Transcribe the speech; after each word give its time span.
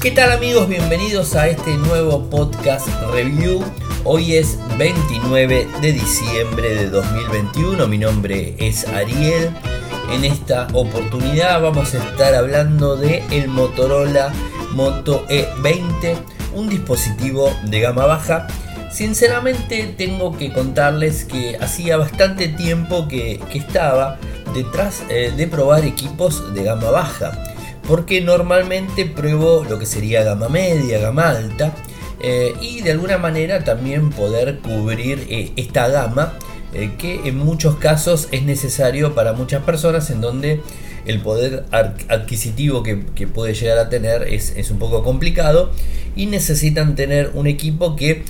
¿Qué 0.00 0.10
tal 0.10 0.32
amigos? 0.32 0.66
Bienvenidos 0.66 1.36
a 1.36 1.48
este 1.48 1.76
nuevo 1.76 2.30
podcast 2.30 2.88
review. 3.12 3.62
Hoy 4.04 4.36
es 4.36 4.56
29 4.78 5.68
de 5.82 5.92
diciembre 5.92 6.74
de 6.74 6.88
2021. 6.88 7.86
Mi 7.86 7.98
nombre 7.98 8.54
es 8.58 8.88
Ariel. 8.88 9.50
En 10.10 10.24
esta 10.24 10.68
oportunidad 10.72 11.60
vamos 11.60 11.94
a 11.94 11.98
estar 11.98 12.34
hablando 12.34 12.96
de 12.96 13.22
el 13.30 13.48
Motorola 13.48 14.32
Moto 14.72 15.26
E20, 15.28 16.16
un 16.54 16.70
dispositivo 16.70 17.54
de 17.64 17.80
gama 17.80 18.06
baja. 18.06 18.46
Sinceramente 18.90 19.94
tengo 19.98 20.34
que 20.34 20.50
contarles 20.50 21.26
que 21.26 21.58
hacía 21.60 21.98
bastante 21.98 22.48
tiempo 22.48 23.06
que, 23.06 23.38
estaba 23.52 24.18
detrás 24.54 25.02
eh, 25.10 25.30
de 25.36 25.46
probar 25.46 25.84
equipos 25.84 26.54
de 26.54 26.64
gama 26.64 26.88
baja 26.88 27.49
porque 27.90 28.20
normalmente 28.20 29.04
pruebo 29.04 29.66
lo 29.68 29.80
que 29.80 29.84
sería 29.84 30.22
gama 30.22 30.48
media, 30.48 31.00
gama 31.00 31.28
alta 31.28 31.74
eh, 32.20 32.54
y 32.60 32.82
de 32.82 32.92
alguna 32.92 33.18
manera 33.18 33.64
también 33.64 34.10
poder 34.10 34.60
cubrir 34.60 35.26
eh, 35.28 35.50
esta 35.56 35.88
gama 35.88 36.34
eh, 36.72 36.92
que 36.96 37.22
en 37.24 37.36
muchos 37.36 37.74
casos 37.78 38.28
es 38.30 38.44
necesario 38.44 39.16
para 39.16 39.32
muchas 39.32 39.64
personas 39.64 40.08
en 40.10 40.20
donde 40.20 40.60
el 41.04 41.20
poder 41.20 41.64
adquisitivo 41.72 42.84
que, 42.84 42.96
puede 43.26 43.54
llegar 43.54 43.78
a 43.78 43.88
tener 43.88 44.22
es, 44.22 44.70
un 44.70 44.78
poco 44.78 45.02
complicado 45.02 45.72
y 46.14 46.26
necesitan 46.26 46.94
tener 46.94 47.32
un 47.34 47.48
equipo 47.48 47.96
que 47.96 48.22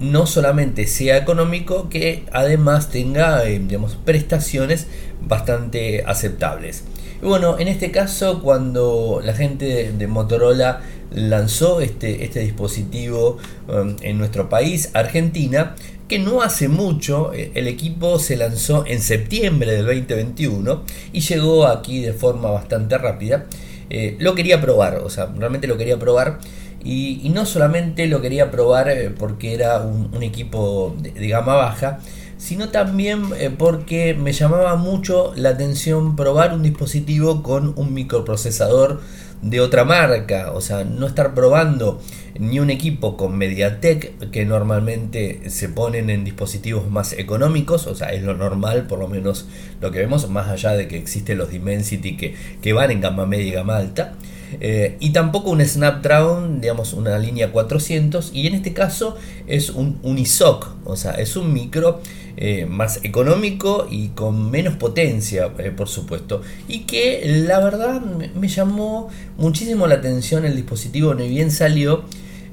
no 0.00 0.26
solamente 0.26 0.86
sea 0.86 1.16
económico, 1.16 1.88
que 1.88 2.24
además 2.32 2.90
tenga 2.90 3.44
digamos, 3.44 3.96
prestaciones 4.04 4.86
bastante 5.22 6.02
aceptables. 6.04 6.82
Y 7.22 7.26
bueno, 7.26 7.56
en 7.60 7.68
este 7.68 7.92
caso, 7.92 8.42
cuando 8.42 9.20
la 9.22 9.32
gente 9.32 9.92
de, 9.92 10.06
Motorola 10.08 10.80
lanzó 11.12 11.80
este, 11.80 12.24
este 12.24 12.40
dispositivo 12.40 13.38
um, 13.68 13.94
en 14.02 14.18
nuestro 14.18 14.48
país, 14.48 14.90
Argentina, 14.92 15.76
que 16.08 16.18
no 16.18 16.42
hace 16.42 16.66
mucho, 16.66 17.32
eh, 17.32 17.52
el 17.54 17.68
equipo 17.68 18.18
se 18.18 18.36
lanzó 18.36 18.84
en 18.86 19.00
septiembre 19.00 19.70
del 19.70 19.86
2021 19.86 20.82
y 21.12 21.20
llegó 21.20 21.68
aquí 21.68 22.00
de 22.00 22.12
forma 22.12 22.50
bastante 22.50 22.98
rápida. 22.98 23.46
Eh, 23.88 24.16
lo 24.18 24.34
quería 24.34 24.60
probar, 24.60 24.96
o 24.96 25.08
sea, 25.08 25.26
realmente 25.26 25.68
lo 25.68 25.76
quería 25.76 26.00
probar. 26.00 26.40
Y, 26.84 27.30
no 27.32 27.46
solamente 27.46 28.08
lo 28.08 28.20
quería 28.20 28.50
probar 28.50 28.88
eh, 28.88 29.10
porque 29.16 29.54
era 29.54 29.78
un, 29.78 30.20
equipo 30.24 30.96
de 31.00 31.28
gama 31.28 31.54
baja, 31.54 32.00
sino 32.42 32.70
también 32.70 33.26
eh, 33.38 33.54
porque 33.56 34.14
me 34.14 34.32
llamaba 34.32 34.74
mucho 34.74 35.32
la 35.36 35.50
atención 35.50 36.16
probar 36.16 36.52
un 36.52 36.64
dispositivo 36.64 37.40
con 37.40 37.72
un 37.76 37.94
microprocesador 37.94 39.00
de 39.42 39.60
otra 39.60 39.84
marca, 39.84 40.50
o 40.52 40.60
sea, 40.60 40.82
no 40.82 41.06
estar 41.06 41.34
probando 41.34 42.00
ni 42.40 42.58
un 42.58 42.70
equipo 42.70 43.16
con 43.16 43.38
MediaTek 43.38 44.30
que 44.30 44.44
normalmente 44.44 45.50
se 45.50 45.68
ponen 45.68 46.10
en 46.10 46.24
dispositivos 46.24 46.90
más 46.90 47.12
económicos, 47.12 47.86
o 47.86 47.94
sea, 47.94 48.08
es 48.08 48.24
lo 48.24 48.34
normal, 48.34 48.88
por 48.88 48.98
lo 48.98 49.06
menos 49.06 49.46
lo 49.80 49.92
que 49.92 50.00
vemos, 50.00 50.28
más 50.28 50.48
allá 50.48 50.72
de 50.72 50.88
que 50.88 50.96
existen 50.96 51.38
los 51.38 51.50
Dimensity 51.50 52.16
que, 52.16 52.34
que 52.60 52.72
van 52.72 52.90
en 52.90 53.00
gama 53.00 53.24
media 53.24 53.46
y 53.46 53.52
gama 53.52 53.76
alta. 53.76 54.14
Eh, 54.60 54.96
y 55.00 55.10
tampoco 55.10 55.50
un 55.50 55.64
Snapdragon, 55.64 56.60
digamos 56.60 56.92
una 56.92 57.18
línea 57.18 57.52
400, 57.52 58.32
y 58.34 58.46
en 58.46 58.54
este 58.54 58.72
caso 58.72 59.16
es 59.46 59.70
un 59.70 59.98
Unisoc, 60.02 60.74
o 60.84 60.96
sea, 60.96 61.12
es 61.12 61.36
un 61.36 61.52
micro 61.52 62.00
eh, 62.36 62.66
más 62.66 63.04
económico 63.04 63.86
y 63.90 64.08
con 64.08 64.50
menos 64.50 64.76
potencia, 64.76 65.50
eh, 65.58 65.70
por 65.70 65.88
supuesto, 65.88 66.42
y 66.68 66.80
que 66.80 67.22
la 67.24 67.60
verdad 67.60 68.00
me, 68.00 68.48
llamó 68.48 69.08
muchísimo 69.36 69.86
la 69.86 69.96
atención 69.96 70.44
el 70.44 70.56
dispositivo, 70.56 71.14
ni 71.14 71.28
bien 71.28 71.50
salió, 71.50 72.04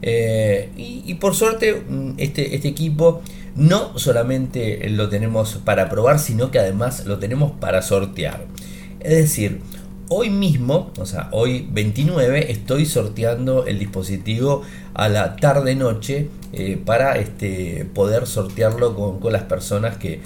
y, 0.02 1.14
por 1.16 1.36
suerte 1.36 1.74
mm, 1.74 2.14
este, 2.18 2.56
este 2.56 2.70
equipo 2.70 3.22
no 3.56 3.98
solamente 4.00 4.90
lo 4.90 5.10
tenemos 5.10 5.60
para 5.66 5.90
probar, 5.90 6.20
sino 6.20 6.52
que 6.52 6.60
además 6.60 7.06
lo 7.06 7.20
tenemos 7.20 7.52
para 7.52 7.82
sortear. 7.82 8.46
Es 9.02 9.16
decir, 9.16 9.60
hoy 10.10 10.30
mismo, 10.30 10.92
o 10.98 11.06
sea, 11.06 11.30
hoy 11.32 11.68
29, 11.72 12.52
estoy 12.52 12.86
sorteando 12.86 13.66
el 13.66 13.80
dispositivo 13.80 14.64
a 14.96 15.08
la 15.08 15.36
tarde-noche 15.36 16.30
eh, 16.52 16.82
para 16.84 17.18
este, 17.18 17.88
poder 17.94 18.26
sortearlo 18.26 18.96
con, 18.96 19.32
las 19.32 19.44
personas 19.44 19.98
que, 19.98 20.20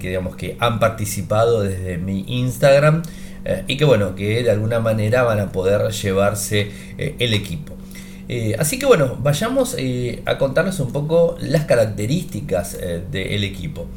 digamos, 0.00 0.36
que 0.36 0.56
han 0.60 0.78
participado 0.78 1.62
desde 1.62 1.98
mi 1.98 2.24
Instagram 2.28 3.02
eh, 3.44 3.64
y 3.66 3.76
que, 3.76 3.84
bueno, 3.84 4.14
que 4.14 4.44
de 4.44 4.50
alguna 4.52 4.78
manera 4.78 5.24
van 5.24 5.40
a 5.40 5.50
poder 5.50 5.90
llevarse 5.90 6.70
eh, 6.96 7.16
el 7.18 7.34
equipo. 7.34 7.74
así 8.58 8.78
que 8.78 8.86
bueno, 8.86 9.18
vayamos 9.20 9.76
a 10.24 10.38
contarles 10.38 10.80
un 10.80 10.92
poco 10.92 11.36
las 11.40 11.64
características 11.64 12.78
del 13.10 13.44
equipo. 13.44 13.88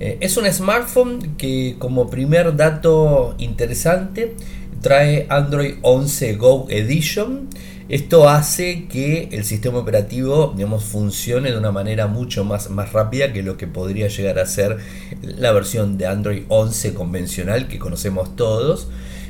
Eh, 0.00 0.16
es 0.20 0.38
un 0.38 0.50
smartphone 0.50 1.36
que 1.36 1.76
como 1.78 2.08
primer 2.08 2.56
dato 2.56 3.34
interesante 3.36 4.34
trae 4.80 5.26
Android 5.28 5.74
11 5.82 6.36
Go 6.36 6.66
Edition. 6.70 7.48
Esto 7.90 8.28
hace 8.28 8.86
que 8.86 9.28
el 9.32 9.44
sistema 9.44 9.78
operativo 9.78 10.54
digamos, 10.56 10.84
funcione 10.84 11.50
de 11.50 11.58
una 11.58 11.70
manera 11.70 12.06
mucho 12.06 12.44
más, 12.44 12.70
más 12.70 12.92
rápida 12.92 13.32
que 13.32 13.42
lo 13.42 13.58
que 13.58 13.66
podría 13.66 14.08
llegar 14.08 14.38
a 14.38 14.46
ser 14.46 14.78
la 15.22 15.52
versión 15.52 15.98
de 15.98 16.06
Android 16.06 16.44
11 16.48 16.94
convencional 16.94 17.68
que 17.68 17.78
conocemos 17.78 18.36
todos. 18.36 18.88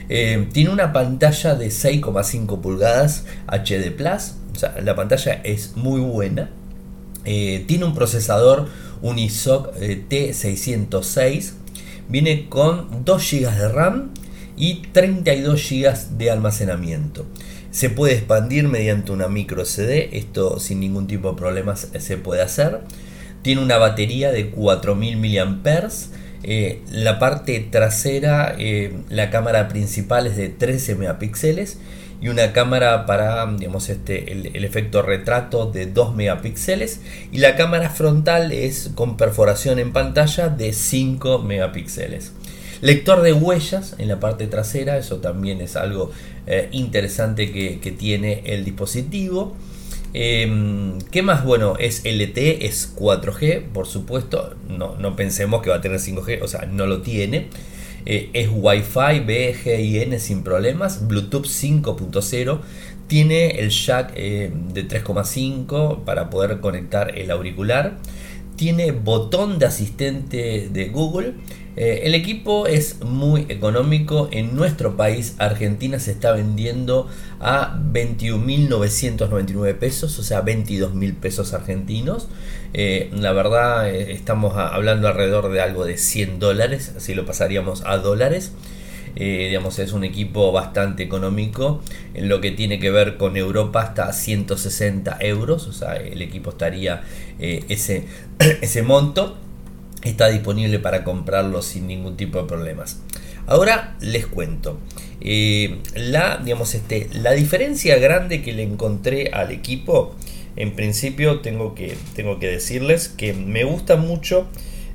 Eh, 0.08 0.48
tiene 0.52 0.70
una 0.70 0.92
pantalla 0.92 1.56
de 1.56 1.68
6,5 1.68 2.60
pulgadas 2.60 3.24
HD 3.48 3.90
Plus. 3.90 4.34
la 4.84 4.94
pantalla 4.94 5.40
es 5.42 5.76
muy 5.76 6.00
buena. 6.00 6.50
Eh, 7.24 7.64
tiene 7.66 7.84
un 7.84 7.94
procesador 7.94 8.68
Unisoc 9.02 9.74
eh, 9.80 10.02
T606. 10.08 11.52
Viene 12.08 12.48
con 12.48 13.04
2 13.04 13.30
GB 13.30 13.50
de 13.50 13.68
RAM 13.68 14.10
y 14.56 14.82
32 14.92 15.68
GB 15.70 16.18
de 16.18 16.30
almacenamiento. 16.30 17.26
Se 17.70 17.88
puede 17.88 18.14
expandir 18.14 18.66
mediante 18.68 19.12
una 19.12 19.28
micro 19.28 19.64
SD, 19.64 20.16
esto 20.18 20.58
sin 20.58 20.80
ningún 20.80 21.06
tipo 21.06 21.30
de 21.30 21.38
problemas 21.38 21.88
se 21.98 22.16
puede 22.16 22.42
hacer. 22.42 22.80
Tiene 23.42 23.62
una 23.62 23.78
batería 23.78 24.32
de 24.32 24.50
4000 24.50 25.16
mAh. 25.16 25.88
Eh, 26.42 26.82
la 26.90 27.18
parte 27.18 27.60
trasera, 27.70 28.54
eh, 28.58 28.94
la 29.08 29.30
cámara 29.30 29.68
principal 29.68 30.26
es 30.26 30.36
de 30.36 30.48
13 30.48 30.94
megapíxeles 30.96 31.78
y 32.20 32.28
una 32.28 32.52
cámara 32.52 33.06
para 33.06 33.46
digamos, 33.46 33.88
este, 33.88 34.32
el, 34.32 34.64
efecto 34.64 35.02
retrato 35.02 35.70
de 35.70 35.86
2 35.86 36.14
megapíxeles 36.14 37.00
y 37.32 37.38
la 37.38 37.56
cámara 37.56 37.88
frontal 37.90 38.52
es 38.52 38.90
con 38.94 39.16
perforación 39.16 39.78
en 39.78 39.92
pantalla 39.92 40.48
de 40.48 40.72
5 40.72 41.38
megapíxeles. 41.40 42.32
Lector 42.82 43.22
de 43.22 43.32
huellas 43.32 43.94
en 43.98 44.08
la 44.08 44.20
parte 44.20 44.46
trasera, 44.46 44.96
eso 44.96 45.16
también 45.16 45.60
es 45.60 45.76
algo 45.76 46.12
eh, 46.46 46.68
interesante 46.72 47.52
que, 47.52 47.94
tiene 47.98 48.42
el 48.46 48.64
dispositivo. 48.64 49.54
Em, 50.14 50.98
¿Qué 51.10 51.22
más? 51.22 51.44
Bueno, 51.44 51.76
es 51.78 52.02
LTE, 52.04 52.66
es 52.66 52.94
4G, 52.96 53.64
por 53.72 53.86
supuesto. 53.86 54.54
No, 54.68 54.96
no 54.96 55.14
pensemos 55.14 55.62
que 55.62 55.68
va 55.70 55.76
a 55.76 55.80
tener 55.82 56.00
5G, 56.00 56.42
o 56.42 56.48
sea, 56.48 56.66
no 56.66 56.86
lo 56.86 57.02
tiene. 57.02 57.48
Eh, 58.06 58.30
es 58.32 58.48
Wi-Fi 58.52 59.20
BGIN 59.20 60.18
sin 60.18 60.42
problemas, 60.42 61.06
Bluetooth 61.06 61.46
5.0, 61.46 62.60
tiene 63.06 63.60
el 63.60 63.70
jack 63.70 64.12
eh, 64.16 64.50
de 64.72 64.88
3.5 64.88 66.04
para 66.04 66.30
poder 66.30 66.60
conectar 66.60 67.18
el 67.18 67.30
auricular, 67.30 67.98
tiene 68.56 68.92
botón 68.92 69.58
de 69.58 69.66
asistente 69.66 70.68
de 70.70 70.88
Google 70.88 71.34
eh, 71.76 72.02
el 72.04 72.14
equipo 72.14 72.66
es 72.66 73.00
muy 73.02 73.46
económico. 73.48 74.28
En 74.32 74.54
nuestro 74.56 74.96
país, 74.96 75.34
Argentina, 75.38 75.98
se 75.98 76.12
está 76.12 76.32
vendiendo 76.32 77.08
a 77.40 77.78
21.999 77.92 79.74
pesos, 79.78 80.18
o 80.18 80.22
sea, 80.22 80.44
22.000 80.44 81.14
pesos 81.14 81.54
argentinos. 81.54 82.28
Eh, 82.74 83.10
la 83.14 83.32
verdad, 83.32 83.88
eh, 83.88 84.12
estamos 84.12 84.56
hablando 84.56 85.08
alrededor 85.08 85.50
de 85.50 85.60
algo 85.60 85.84
de 85.84 85.96
100 85.96 86.38
dólares, 86.38 86.92
si 86.98 87.14
lo 87.14 87.24
pasaríamos 87.24 87.82
a 87.84 87.96
dólares. 87.98 88.52
digamos, 89.14 89.78
es 89.80 89.92
un 89.92 90.04
equipo 90.04 90.52
bastante 90.52 91.02
económico. 91.02 91.82
En 92.14 92.28
lo 92.28 92.40
que 92.40 92.52
tiene 92.52 92.78
que 92.78 92.90
ver 92.90 93.16
con 93.16 93.36
Europa, 93.36 93.82
hasta 93.82 94.12
160 94.12 95.18
euros, 95.20 95.66
o 95.66 95.72
sea, 95.72 95.96
el 95.96 96.22
equipo 96.22 96.50
estaría 96.50 97.02
ese, 97.38 98.04
ese 98.60 98.82
monto 98.82 99.36
está 100.02 100.28
disponible 100.28 100.78
para 100.78 101.04
comprarlo 101.04 101.62
sin 101.62 101.86
ningún 101.86 102.16
tipo 102.16 102.40
de 102.40 102.48
problemas. 102.48 103.00
Ahora 103.46 103.96
les 104.00 104.26
cuento. 104.26 104.78
Eh, 105.20 105.78
la, 105.94 106.38
digamos, 106.38 106.74
este, 106.74 107.08
la 107.12 107.32
diferencia 107.32 107.98
grande 107.98 108.42
que 108.42 108.52
le 108.52 108.62
encontré 108.62 109.30
al 109.32 109.50
equipo, 109.50 110.14
en 110.56 110.74
principio 110.74 111.40
tengo 111.40 111.74
que, 111.74 111.96
tengo 112.14 112.38
que 112.38 112.48
decirles 112.48 113.08
que 113.08 113.32
me 113.32 113.64
gusta 113.64 113.96
mucho 113.96 114.48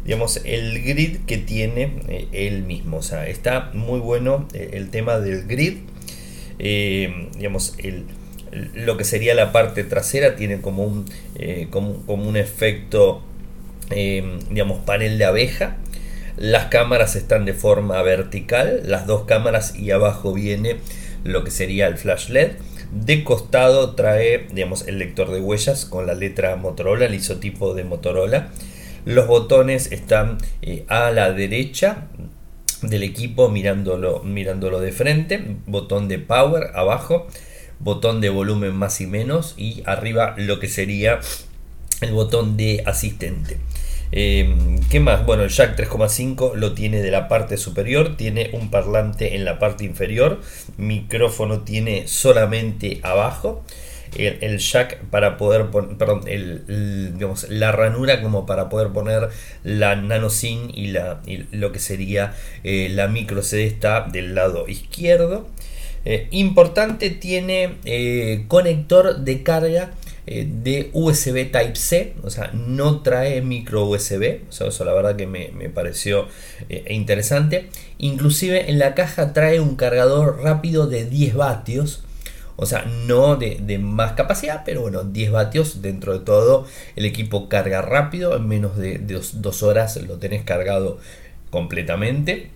digamos, 0.06 0.40
el 0.46 0.84
grid 0.84 1.22
que 1.26 1.40
tiene 1.40 1.94
eh, 2.08 2.28
él 2.32 2.64
mismo. 2.64 2.98
O 2.98 3.02
sea, 3.02 3.28
está 3.28 3.72
muy 3.74 4.00
bueno 4.00 4.48
eh, 4.54 4.70
el 4.74 4.92
tema 4.92 5.20
del 5.20 5.48
grid. 5.48 5.78
digamos, 6.60 7.74
el, 7.80 8.06
lo 8.74 8.98
que 8.98 9.04
sería 9.04 9.34
la 9.36 9.52
parte 9.52 9.84
trasera 9.84 10.36
tiene 10.36 10.62
como 10.62 10.84
un, 10.84 11.06
eh, 11.36 11.68
como, 11.70 12.04
un 12.08 12.38
efecto, 12.38 13.22
eh, 13.90 14.40
digamos, 14.50 14.80
panel 14.80 15.18
de 15.18 15.26
abeja. 15.26 15.78
Las 16.38 16.66
cámaras 16.66 17.16
están 17.16 17.46
de 17.46 17.54
forma 17.54 18.02
vertical, 18.02 18.82
las 18.86 19.08
dos 19.08 19.24
cámaras 19.26 19.76
y 19.76 19.92
abajo 19.92 20.34
viene 20.34 20.78
lo 21.24 21.44
que 21.44 21.52
sería 21.52 21.88
el 21.88 21.98
flash 21.98 22.30
LED. 22.30 22.52
De 22.92 23.24
costado 23.24 23.96
trae, 23.96 24.48
digamos, 24.52 24.88
el 24.88 25.00
lector 25.00 25.32
de 25.32 25.40
huellas 25.40 25.86
con 25.86 26.08
la 26.08 26.14
letra 26.14 26.56
Motorola, 26.56 27.06
el 27.06 27.16
isotipo 27.16 27.74
de 27.74 27.84
Motorola. 27.84 28.50
Los 29.06 29.28
botones 29.28 29.92
están 29.92 30.38
eh, 30.62 30.86
a 30.88 31.12
la 31.12 31.32
derecha 31.32 32.08
del 32.82 33.04
equipo 33.04 33.50
mirándolo, 33.50 34.22
mirándolo 34.24 34.80
de 34.80 34.92
frente. 34.92 35.58
Botón 35.66 36.08
de 36.08 36.20
power 36.20 36.72
abajo 36.76 37.28
botón 37.80 38.22
de 38.22 38.30
volumen 38.30 38.74
más 38.74 39.02
y 39.02 39.08
menos 39.08 39.54
y 39.58 39.84
arriba 39.86 40.36
lo 40.38 40.60
que 40.60 40.68
sería 40.68 41.20
el 42.02 42.12
botón 42.12 42.58
de 42.58 42.84
asistente. 42.86 43.58
Em, 44.12 44.80
¿Qué 44.90 45.00
más? 45.00 45.26
Bueno, 45.26 45.44
el 45.44 45.50
jack 45.50 45.76
3,5 45.76 46.54
lo 46.56 46.74
tiene 46.74 47.02
de 47.02 47.12
la 47.12 47.28
parte 47.28 47.58
superior, 47.58 48.16
tiene 48.16 48.50
un 48.54 48.70
parlante 48.70 49.36
en 49.36 49.46
la 49.46 49.60
parte 49.60 49.84
inferior, 49.84 50.42
micrófono 50.78 51.62
tiene 51.62 52.08
solamente 52.08 53.00
abajo. 53.04 53.64
El, 54.16 54.60
jack 54.60 55.02
para 55.10 55.36
poder 55.36 55.66
poner, 55.72 55.98
perdón, 55.98 56.22
digamos, 56.24 57.50
la 57.50 57.74
ranura 57.74 58.22
como 58.22 58.46
para 58.46 58.70
poder 58.70 58.94
poner 58.94 59.28
la 59.66 59.98
nano 59.98 60.30
SIM 60.30 60.70
y, 60.74 60.88
la, 60.88 61.22
lo 61.52 61.74
que 61.74 61.80
sería 61.80 62.34
eh, 62.64 62.88
la 62.90 63.10
micro 63.10 63.44
CD 63.44 63.66
está 63.66 64.08
del 64.10 64.34
lado 64.34 64.70
izquierdo. 64.70 65.48
Eh, 66.06 66.28
importante, 66.32 67.10
tiene 67.10 67.76
eh, 67.84 68.46
conector 68.48 69.18
de 69.18 69.44
carga 69.44 69.92
eh, 70.28 70.48
de 70.50 70.90
USB 70.94 71.52
Type-C, 71.52 72.16
o 72.24 72.30
sea, 72.30 72.52
no 72.54 73.02
trae 73.02 73.42
micro 73.42 73.86
USB, 73.86 74.42
eso 74.50 74.86
la 74.86 74.94
verdad 74.94 75.16
que 75.16 75.28
me, 75.28 75.50
pareció 75.70 76.28
interesante. 76.90 77.70
Inclusive 77.98 78.70
en 78.70 78.80
la 78.80 78.96
caja 78.96 79.34
trae 79.34 79.60
un 79.60 79.76
cargador 79.76 80.42
rápido 80.42 80.88
de 80.88 81.06
10 81.06 81.36
vatios, 81.36 82.04
o 82.58 82.66
sea, 82.66 82.86
no 82.86 83.36
de, 83.36 83.80
más 83.80 84.14
capacidad, 84.14 84.64
pero 84.66 84.82
bueno, 84.82 85.04
10 85.04 85.32
vatios 85.32 85.82
dentro 85.82 86.14
de 86.14 86.20
todo. 86.20 86.66
El 86.96 87.06
equipo 87.06 87.50
carga 87.50 87.82
rápido, 87.82 88.36
en 88.36 88.48
menos 88.48 88.78
de 88.78 88.98
2 89.00 89.64
horas 89.64 89.98
lo 89.98 90.18
tenés 90.18 90.44
cargado 90.44 91.00
completamente. 91.50 92.52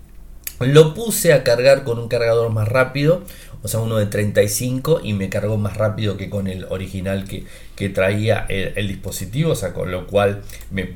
Lo 0.60 0.94
puse 0.94 1.32
a 1.32 1.44
cargar 1.44 1.84
con 1.84 2.00
un 2.00 2.10
cargador 2.10 2.52
más 2.52 2.68
rápido, 2.68 3.24
o 3.62 3.68
sea, 3.68 3.80
uno 3.80 3.98
de 3.98 4.06
35 4.06 5.02
y 5.04 5.14
me 5.14 5.30
cargó 5.30 5.58
más 5.58 5.76
rápido 5.78 6.18
que 6.18 6.30
con 6.30 6.48
el 6.48 6.66
original 6.66 7.26
que, 7.26 7.90
traía 7.90 8.46
el, 8.50 8.88
dispositivo, 8.88 9.52
o 9.52 9.56
sea, 9.56 9.74
con 9.74 9.92
lo 9.92 10.06
cual 10.08 10.42
me, 10.70 10.90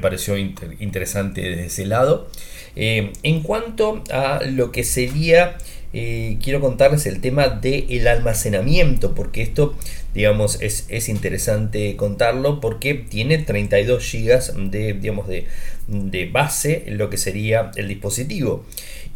pareció 0.00 0.36
interesante 0.36 1.42
desde 1.42 1.66
ese 1.66 1.86
lado. 1.86 2.28
Eh, 2.76 3.12
en 3.24 3.42
cuanto 3.42 4.04
a 4.10 4.40
lo 4.44 4.70
que 4.70 4.84
sería, 4.84 5.58
eh, 5.92 6.38
quiero 6.42 6.60
contarles 6.60 7.06
el 7.06 7.20
tema 7.20 7.48
del 7.48 8.06
almacenamiento, 8.06 9.14
porque 9.14 9.42
esto, 9.42 9.74
digamos, 10.14 10.60
es, 10.60 10.86
es, 10.88 11.08
interesante 11.08 11.96
contarlo, 11.96 12.60
porque 12.60 12.94
tiene 12.94 13.38
32 13.38 14.12
GB 14.12 14.70
de, 14.70 14.92
digamos, 14.92 15.26
de, 15.26 15.46
de 15.88 16.26
base, 16.26 16.84
lo 16.88 17.10
que 17.10 17.16
sería 17.16 17.72
el 17.76 17.88
dispositivo. 17.88 18.64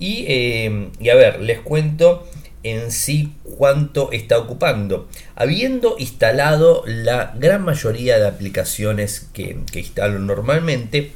Eh, 0.01 0.89
y, 1.01 1.09
a 1.11 1.15
ver, 1.15 1.41
les 1.41 1.61
cuento 1.61 2.27
en 2.63 2.93
sí 2.93 3.33
cuánto 3.43 4.13
está 4.13 4.39
ocupando. 4.39 5.09
Habiendo 5.35 5.97
instalado 5.99 6.85
la 6.87 7.35
gran 7.39 7.65
mayoría 7.65 8.19
de 8.19 8.29
aplicaciones 8.29 9.29
que, 9.33 9.59
instalo 9.75 10.19
normalmente, 10.19 11.13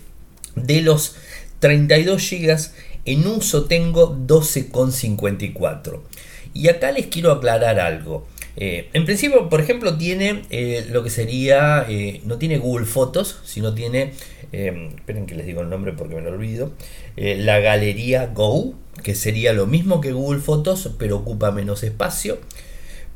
de 0.55 0.81
los 0.81 1.17
32 1.61 2.31
GB 2.31 2.57
en 3.05 3.27
uso 3.27 3.65
tengo 3.67 4.17
12,54. 4.17 6.01
Y 6.55 6.69
acá 6.69 6.91
les 6.91 7.07
quiero 7.07 7.33
aclarar 7.33 7.79
algo. 7.79 8.27
Eh, 8.57 8.89
en 8.95 9.05
principio, 9.05 9.51
por 9.51 9.61
ejemplo, 9.61 9.97
tiene 9.99 10.45
eh, 10.49 10.87
lo 10.91 11.03
que 11.03 11.11
sería, 11.11 11.87
no 12.25 12.39
tiene 12.39 12.59
Google 12.59 12.87
Fotos, 12.87 13.41
sino 13.45 13.75
tiene, 13.75 14.15
esperen 14.53 15.27
que 15.27 15.35
les 15.35 15.45
digo 15.47 15.61
el 15.61 15.69
nombre 15.69 15.93
porque 15.93 16.15
me 16.15 16.23
lo 16.23 16.31
olvido, 16.31 16.73
la 17.17 17.61
Galería 17.61 18.27
Go, 18.29 18.75
que 19.03 19.15
sería 19.15 19.53
lo 19.53 19.67
mismo 19.67 20.01
que 20.01 20.13
Google 20.13 20.41
Fotos, 20.41 20.91
pero 20.99 21.17
ocupa 21.17 21.51
menos 21.51 21.83
espacio. 21.83 22.39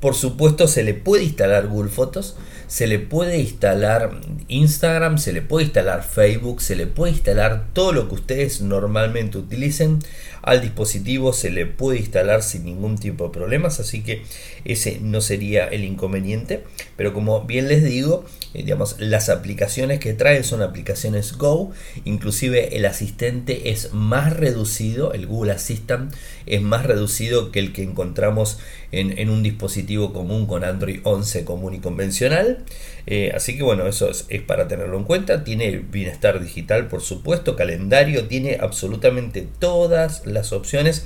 Por 0.01 0.15
supuesto, 0.15 0.67
se 0.67 0.83
le 0.83 0.95
puede 0.95 1.25
instalar 1.25 1.69
Google 1.69 1.91
Fotos, 1.91 2.37
se 2.71 2.87
le 2.87 3.01
puede 3.01 3.39
instalar 3.39 4.21
Instagram, 4.47 5.19
se 5.19 5.33
le 5.33 5.43
puede 5.43 5.65
instalar 5.65 6.05
Facebook, 6.05 6.63
se 6.63 6.77
le 6.77 6.87
puede 6.87 7.15
instalar 7.15 7.67
todo 7.73 7.91
lo 7.93 8.09
que 8.09 8.15
ustedes 8.15 8.61
normalmente 8.61 9.39
utilicen 9.39 9.99
al 10.43 10.61
dispositivo, 10.63 11.33
se 11.33 11.51
le 11.51 11.67
puede 11.67 11.99
instalar 11.99 12.45
sin 12.45 12.65
ningún 12.65 12.97
tipo 12.97 13.25
de 13.25 13.31
problemas, 13.31 13.81
así 13.81 14.03
que 14.05 14.23
ese 14.65 15.01
no 15.01 15.21
sería 15.21 15.67
el 15.67 15.83
inconveniente. 15.83 16.63
Pero 16.97 17.13
como 17.13 17.43
bien 17.43 17.67
les 17.67 17.83
digo, 17.83 18.25
eh, 18.55 18.63
digamos, 18.63 18.97
las 19.01 19.31
aplicaciones 19.31 19.99
que 19.99 20.15
trae 20.15 20.45
son 20.45 20.63
aplicaciones 20.63 21.37
Go, 21.37 21.73
inclusive 22.05 22.77
el 22.77 22.87
asistente 22.87 23.71
es 23.71 23.93
más 23.93 24.37
reducido, 24.37 25.13
el 25.13 25.27
Google 25.27 25.53
Assistant 25.53 26.15
es 26.47 26.63
más 26.63 26.87
reducido 26.87 27.51
que 27.51 27.59
el 27.59 27.73
que 27.73 27.83
encontramos 27.83 28.59
en, 28.93 29.31
un 29.31 29.43
dispositivo 29.43 30.13
común 30.13 30.47
con 30.47 30.65
Android 30.65 31.01
11 31.05 31.45
común 31.45 31.75
y 31.75 31.79
convencional. 31.79 32.60
Eh, 33.07 33.33
así 33.35 33.57
que 33.57 33.63
bueno, 33.63 33.87
eso 33.87 34.11
es, 34.11 34.27
para 34.47 34.69
tenerlo 34.69 34.97
en 34.97 35.05
cuenta. 35.05 35.45
Tiene 35.45 35.79
bienestar 35.79 36.41
digital, 36.41 36.89
por 36.89 37.01
supuesto, 37.03 37.57
calendario, 37.57 38.27
tiene 38.27 38.59
absolutamente 38.61 39.47
todas 39.59 40.27
las 40.27 40.53
opciones. 40.53 41.05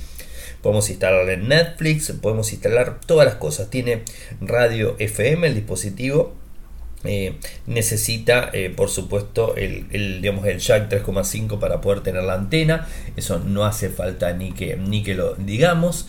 Podemos 0.61 0.89
instalar 0.89 1.29
en 1.29 1.47
Netflix, 1.47 2.11
podemos 2.21 2.51
instalar 2.51 2.99
todas 3.05 3.25
las 3.25 3.35
cosas. 3.35 3.69
Tiene 3.69 4.03
radio 4.41 4.95
FM, 4.99 5.47
el 5.47 5.55
dispositivo 5.55 6.33
eh, 7.05 7.37
necesita, 7.67 8.49
eh, 8.51 8.73
por 8.75 8.89
supuesto, 8.89 9.55
el, 9.55 10.21
digamos, 10.21 10.45
el 10.47 10.59
jack 10.59 10.89
3,5 10.89 11.59
para 11.59 11.81
poder 11.81 12.01
tener 12.01 12.23
la 12.23 12.33
antena. 12.33 12.87
Eso 13.15 13.39
no 13.39 13.65
hace 13.65 13.89
falta 13.89 14.33
ni 14.33 14.51
que, 14.51 14.75
ni 14.75 15.03
que 15.03 15.13
lo 15.13 15.35
digamos. 15.35 16.07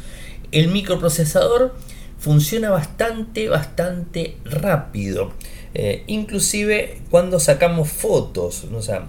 El 0.53 0.69
microprocesador 0.69 1.75
funciona 2.19 2.71
bastante, 2.71 3.49
bastante 3.49 4.37
rápido. 4.45 5.33
Eh, 5.75 6.05
inclusive 6.07 6.99
cuando 7.11 7.39
sacamos 7.39 7.91
fotos. 7.91 8.65
O 8.73 8.83
sea, 8.83 9.09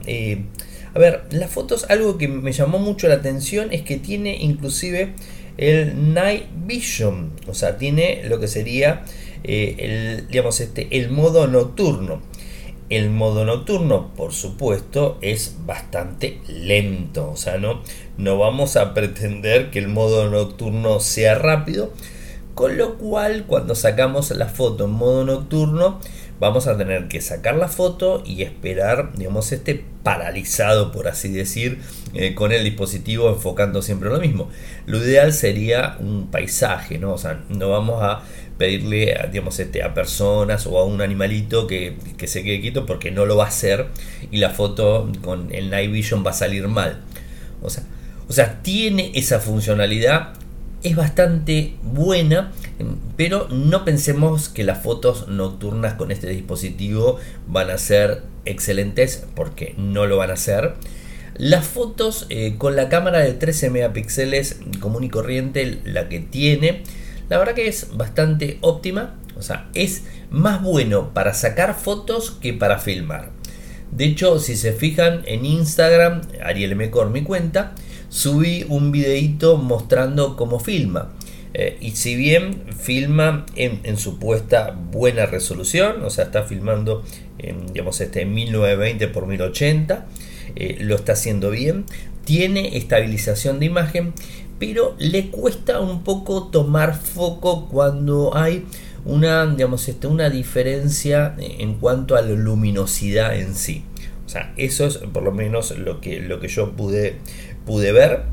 a 0.93 0.99
ver, 0.99 1.23
las 1.31 1.51
fotos, 1.51 1.85
algo 1.89 2.17
que 2.17 2.27
me 2.27 2.51
llamó 2.51 2.79
mucho 2.79 3.07
la 3.07 3.15
atención 3.15 3.71
es 3.71 3.83
que 3.83 3.97
tiene 3.97 4.35
inclusive 4.37 5.13
el 5.57 6.13
Night 6.13 6.45
Vision. 6.65 7.31
O 7.47 7.53
sea, 7.53 7.77
tiene 7.77 8.23
lo 8.27 8.39
que 8.39 8.47
sería 8.47 9.05
eh, 9.43 9.75
el, 9.79 10.27
digamos, 10.27 10.59
este, 10.59 10.87
el 10.91 11.09
modo 11.09 11.47
nocturno. 11.47 12.21
El 12.89 13.09
modo 13.09 13.43
nocturno, 13.43 14.13
por 14.15 14.33
supuesto, 14.33 15.17
es 15.21 15.57
bastante 15.65 16.39
lento. 16.47 17.29
O 17.31 17.35
sea, 17.35 17.57
no, 17.57 17.81
no 18.17 18.37
vamos 18.37 18.77
a 18.77 18.93
pretender 18.93 19.71
que 19.71 19.79
el 19.79 19.89
modo 19.89 20.29
nocturno 20.29 20.99
sea 20.99 21.35
rápido. 21.35 21.91
Con 22.57 22.75
lo 22.75 22.97
cual, 22.97 23.43
cuando 23.45 23.75
sacamos 23.75 24.31
la 24.31 24.47
foto 24.47 24.85
en 24.85 24.89
modo 24.89 25.23
nocturno, 25.23 25.99
vamos 26.39 26.65
a 26.65 26.75
tener 26.75 27.07
que 27.07 27.21
sacar 27.21 27.55
la 27.55 27.67
foto 27.67 28.23
y 28.25 28.41
esperar, 28.41 29.13
digamos, 29.15 29.51
este 29.51 29.85
paralizado, 30.01 30.91
por 30.91 31.07
así 31.07 31.31
decir, 31.31 31.79
eh, 32.15 32.33
con 32.33 32.51
el 32.51 32.63
dispositivo 32.63 33.29
enfocando 33.29 33.83
siempre 33.83 34.09
lo 34.09 34.19
mismo. 34.19 34.49
Lo 34.87 34.97
ideal 34.97 35.33
sería 35.33 35.97
un 35.99 36.31
paisaje, 36.31 36.97
¿no? 36.97 37.13
O 37.13 37.19
sea, 37.19 37.43
no 37.49 37.69
vamos 37.69 38.01
a 38.01 38.23
pedirle 38.57 39.15
digamos, 39.31 39.59
este, 39.59 39.83
a 39.83 39.93
personas 39.93 40.65
o 40.65 40.79
a 40.79 40.83
un 40.83 40.99
animalito 41.01 41.67
que, 41.67 41.95
se 42.25 42.41
quede 42.41 42.59
quieto 42.59 42.87
porque 42.87 43.11
no 43.11 43.27
lo 43.27 43.37
va 43.37 43.45
a 43.45 43.49
hacer 43.49 43.85
y 44.31 44.37
la 44.37 44.49
foto 44.49 45.11
con 45.23 45.53
el 45.53 45.69
Night 45.69 45.91
Vision 45.91 46.25
va 46.25 46.31
a 46.31 46.33
salir 46.33 46.67
mal. 46.67 47.03
O 47.61 47.69
sea, 47.69 47.83
o 48.27 48.33
sea, 48.33 48.63
tiene 48.63 49.11
esa 49.13 49.39
funcionalidad, 49.39 50.33
es 50.83 50.95
bastante 50.95 51.75
buena, 51.83 52.51
pero 53.15 53.47
no 53.49 53.83
pensemos 53.83 54.49
que 54.49 54.63
las 54.63 54.83
fotos 54.83 55.27
nocturnas 55.27 55.95
con 55.95 56.11
este 56.11 56.29
dispositivo 56.29 57.17
van 57.47 57.69
a 57.69 57.77
ser 57.77 58.23
excelentes 58.45 59.25
porque 59.35 59.73
no 59.77 60.05
lo 60.05 60.17
van 60.17 60.29
a 60.29 60.33
hacer. 60.33 60.75
Las 61.35 61.67
fotos 61.67 62.25
eh, 62.29 62.55
con 62.57 62.75
la 62.75 62.89
cámara 62.89 63.19
de 63.19 63.33
13 63.33 63.69
megapíxeles 63.69 64.59
común 64.79 65.03
y 65.03 65.09
corriente, 65.09 65.79
la 65.83 66.09
que 66.09 66.19
tiene, 66.19 66.83
la 67.29 67.37
verdad 67.37 67.53
que 67.53 67.67
es 67.67 67.95
bastante 67.95 68.57
óptima, 68.61 69.15
o 69.37 69.41
sea, 69.41 69.69
es 69.75 70.03
más 70.31 70.61
bueno 70.63 71.13
para 71.13 71.33
sacar 71.33 71.75
fotos 71.75 72.31
que 72.31 72.53
para 72.53 72.79
filmar. 72.79 73.29
De 73.91 74.05
hecho, 74.05 74.39
si 74.39 74.55
se 74.57 74.73
fijan 74.73 75.21
en 75.25 75.45
Instagram, 75.45 76.21
Ariel 76.43 76.75
Mecor 76.75 77.09
mi 77.09 77.23
cuenta, 77.23 77.73
subí 78.09 78.65
un 78.69 78.91
videito 78.91 79.57
mostrando 79.57 80.35
cómo 80.35 80.59
filma. 80.59 81.13
Eh, 81.53 81.77
y 81.81 81.91
si 81.91 82.15
bien 82.15 82.63
filma 82.77 83.45
en, 83.55 83.97
supuesta 83.97 84.77
buena 84.91 85.25
resolución, 85.25 86.03
o 86.03 86.09
sea, 86.09 86.25
está 86.25 86.43
filmando 86.43 87.03
en, 87.39 87.67
digamos, 87.67 87.99
este, 88.01 88.25
1920 88.25 89.05
x 89.05 89.27
1080, 89.27 90.05
lo 90.79 90.95
está 90.95 91.13
haciendo 91.13 91.51
bien, 91.51 91.85
tiene 92.25 92.77
estabilización 92.77 93.59
de 93.59 93.67
imagen, 93.67 94.13
pero 94.59 94.95
le 94.99 95.29
cuesta 95.29 95.79
un 95.79 96.03
poco 96.03 96.47
tomar 96.47 96.95
foco 96.99 97.67
cuando 97.69 98.35
hay 98.35 98.65
una, 99.05 99.45
digamos, 99.45 99.87
este, 99.87 100.07
una 100.07 100.29
diferencia 100.29 101.35
en 101.39 101.75
cuanto 101.75 102.15
a 102.15 102.21
la 102.21 102.33
luminosidad 102.33 103.37
en 103.39 103.55
sí. 103.55 103.83
O 104.27 104.29
sea, 104.29 104.53
eso 104.57 104.85
es 104.85 104.97
por 104.97 105.23
lo 105.23 105.31
menos 105.31 105.71
lo 105.77 106.01
que, 106.01 106.19
lo 106.19 106.41
que 106.41 106.49
yo 106.49 106.73
pude, 106.73 107.15
pude 107.65 107.93
ver 107.93 108.23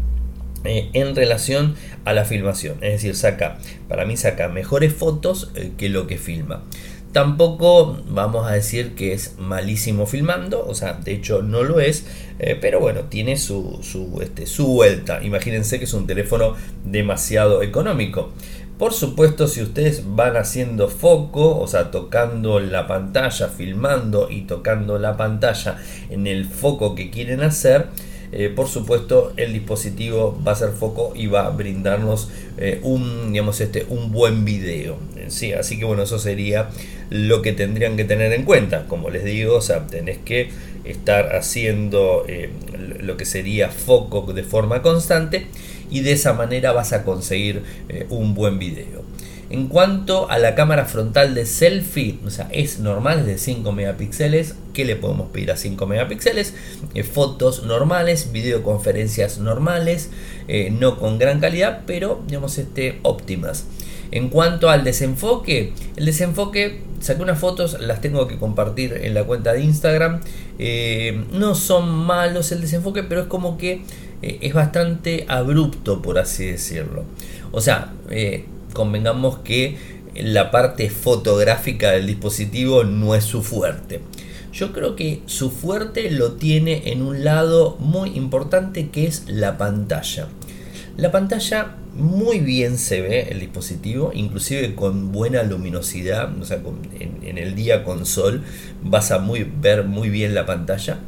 eh, 0.65 0.91
en 0.93 1.15
relación 1.15 1.77
a 2.05 2.13
la 2.13 2.25
filmación. 2.25 2.79
Es 2.81 2.95
decir, 2.95 3.15
saca, 3.15 3.59
para 3.89 4.05
mí 4.05 4.17
saca 4.17 4.49
mejores 4.49 4.93
fotos 4.93 5.53
eh, 5.55 5.71
que 5.79 5.89
lo 5.89 6.09
que 6.09 6.19
filma. 6.19 6.65
Tampoco 7.13 8.03
vamos 8.09 8.51
a 8.51 8.55
decir 8.55 8.97
que 8.97 9.13
es 9.13 9.37
malísimo 9.39 10.05
filmando, 10.05 10.67
o 10.67 10.75
sea, 10.75 10.95
de 10.95 11.13
hecho 11.13 11.43
no 11.43 11.63
lo 11.63 11.79
es, 11.79 12.07
eh, 12.41 12.59
pero 12.61 12.81
bueno, 12.81 13.03
tiene 13.03 13.37
su, 13.37 13.79
su, 13.83 14.21
este, 14.21 14.47
su 14.47 14.67
vuelta. 14.67 15.23
Imagínense 15.23 15.79
que 15.79 15.85
es 15.85 15.95
un 15.95 16.09
teléfono 16.09 16.57
demasiado 16.85 17.63
económico. 17.63 18.33
Por 18.79 18.93
supuesto, 18.93 19.47
si 19.47 19.63
ustedes 19.63 20.03
van 20.05 20.37
haciendo 20.37 20.89
foco, 20.89 21.61
o 21.61 21.67
sea, 21.69 21.93
tocando 21.93 22.59
la 22.59 22.89
pantalla, 22.89 23.47
filmando 23.49 24.29
y 24.29 24.43
tocando 24.43 24.99
la 24.99 25.17
pantalla 25.17 25.79
en 26.11 26.27
el 26.27 26.45
foco 26.45 26.97
que 26.97 27.09
quieren 27.11 27.43
hacer, 27.43 27.87
eh, 28.37 28.49
por 28.49 28.67
supuesto 28.67 29.33
el 29.37 29.53
dispositivo 29.53 30.37
va 30.45 30.53
a 30.53 30.57
ser 30.57 30.71
foco 30.71 31.13
y 31.15 31.29
va 31.29 31.47
a 31.47 31.51
brindarnos 31.51 32.31
eh, 32.59 32.81
un, 32.83 33.33
digamos, 33.33 33.61
este, 33.61 33.87
un 33.89 34.11
buen 34.11 34.45
video. 34.45 34.97
Sí, 35.29 35.53
así 35.53 35.79
que 35.79 35.85
bueno, 35.85 36.03
eso 36.03 36.19
sería 36.19 36.69
lo 37.11 37.43
que 37.43 37.53
tendrían 37.53 37.97
que 37.97 38.05
tener 38.05 38.33
en 38.33 38.43
cuenta. 38.43 38.87
Como 38.89 39.09
les 39.09 39.25
digo, 39.25 39.55
o 39.55 39.61
sea, 39.61 39.87
tenés 39.87 40.19
que 40.19 40.51
estar 40.85 41.37
haciendo 41.37 42.25
eh, 42.27 42.51
lo 42.99 43.17
que 43.17 43.25
sería 43.25 43.69
foco 43.69 44.33
de 44.33 44.43
forma 44.43 44.83
constante 44.83 45.47
y 45.89 46.01
de 46.01 46.11
esa 46.11 46.33
manera 46.33 46.73
vas 46.73 46.93
a 46.93 47.05
conseguir 47.05 47.63
un 48.11 48.35
buen 48.35 48.59
video. 48.59 49.05
En 49.51 49.69
cuanto 49.69 50.31
a 50.31 50.39
la 50.39 50.55
cámara 50.55 50.85
frontal 50.87 51.35
de 51.35 51.47
selfie, 51.47 52.19
o 52.27 52.31
sea, 52.31 52.49
es 52.51 52.81
normal, 52.81 53.21
es 53.21 53.27
de 53.27 53.39
5 53.39 53.73
megapíxeles. 53.73 54.55
¿Qué 54.73 54.85
le 54.85 54.97
podemos 54.97 55.31
pedir 55.31 55.51
a 55.51 55.57
5 55.57 55.87
megapíxeles? 55.87 56.55
Eh, 56.95 57.03
fotos 57.03 57.65
normales, 57.65 58.33
videoconferencias 58.33 59.39
normales, 59.39 60.11
eh, 60.49 60.71
no 60.71 60.99
con 60.99 61.19
gran 61.19 61.41
calidad, 61.41 61.83
pero 61.87 62.23
digamos 62.27 62.59
este, 62.59 62.99
óptimas. 63.03 63.67
En 64.11 64.29
cuanto 64.29 64.71
al 64.71 64.85
desenfoque, 64.85 65.73
el 65.97 66.07
desenfoque, 66.07 66.83
saqué 67.01 67.23
unas 67.23 67.39
fotos, 67.39 67.81
las 67.81 68.01
tengo 68.01 68.29
que 68.29 68.39
compartir 68.39 68.93
en 69.03 69.15
la 69.15 69.25
cuenta 69.25 69.53
de 69.53 69.63
Instagram. 69.63 70.21
no 71.33 71.55
son 71.55 71.89
malos 71.89 72.53
el 72.53 72.61
desenfoque, 72.61 73.03
pero 73.03 73.23
es 73.23 73.27
como 73.27 73.59
que 73.59 73.83
eh, 74.25 74.39
es 74.41 74.55
bastante 74.55 75.27
abrupto, 75.29 76.01
por 76.01 76.19
así 76.19 76.47
decirlo. 76.47 77.05
O 77.53 77.61
sea, 77.61 77.93
eh, 78.09 78.47
convengamos 78.75 79.39
que 79.39 79.79
la 80.15 80.51
parte 80.51 80.91
fotográfica 80.91 81.93
del 81.93 82.07
dispositivo 82.07 82.85
no 82.85 83.15
es 83.15 83.25
su 83.25 83.43
fuerte. 83.43 84.03
Yo 84.53 84.73
creo 84.73 84.95
que 84.95 85.23
su 85.27 85.51
fuerte 85.51 86.11
lo 86.11 86.33
tiene 86.33 86.93
en 86.93 87.03
un 87.03 87.25
lado 87.25 87.77
muy 87.81 88.11
importante 88.11 88.91
que 88.91 89.07
es 89.07 89.25
la 89.27 89.59
pantalla. 89.59 90.29
La 90.97 91.11
pantalla 91.11 91.75
muy 91.97 92.39
bien 92.39 92.79
se 92.79 93.01
ve 93.01 93.29
el 93.31 93.41
dispositivo, 93.41 94.13
inclusive 94.15 94.75
con 94.77 95.11
buena 95.11 95.43
luminosidad, 95.43 96.37
o 96.41 96.45
sea, 96.45 96.61
en, 97.01 97.39
el 97.39 97.57
día 97.57 97.83
con 97.83 98.07
sol 98.07 98.43
vas 98.83 99.11
a 99.11 99.19
muy, 99.19 99.43
ver 99.43 99.85
muy 99.85 100.09
bien 100.09 100.35
la 100.35 100.47
pantalla. 100.47 100.99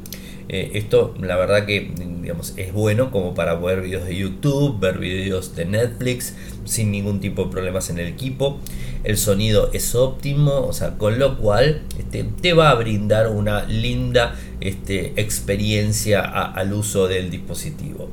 Eh, 0.48 0.72
esto 0.74 1.14
la 1.20 1.36
verdad 1.36 1.66
que 1.66 1.90
digamos, 2.22 2.54
es 2.56 2.72
bueno 2.72 3.10
como 3.10 3.34
para 3.34 3.54
ver 3.54 3.82
videos 3.82 4.04
de 4.04 4.16
YouTube, 4.16 4.78
ver 4.78 4.98
videos 4.98 5.56
de 5.56 5.64
Netflix 5.64 6.34
sin 6.64 6.90
ningún 6.90 7.20
tipo 7.20 7.44
de 7.44 7.50
problemas 7.50 7.90
en 7.90 7.98
el 7.98 8.08
equipo. 8.08 8.60
El 9.04 9.16
sonido 9.16 9.70
es 9.72 9.94
óptimo, 9.94 10.66
o 10.66 10.72
sea, 10.72 10.98
con 10.98 11.18
lo 11.18 11.38
cual 11.38 11.82
este, 11.98 12.24
te 12.24 12.52
va 12.52 12.70
a 12.70 12.74
brindar 12.74 13.28
una 13.28 13.64
linda 13.64 14.34
este, 14.60 15.20
experiencia 15.20 16.20
al 16.22 16.72
uso 16.72 17.06
del 17.06 17.30
dispositivo. 17.30 18.10